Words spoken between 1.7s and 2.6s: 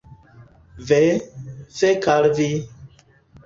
fek al vi!